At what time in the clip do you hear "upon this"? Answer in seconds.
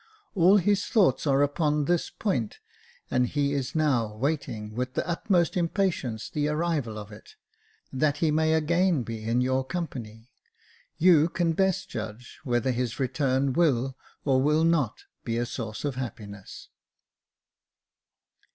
1.43-2.09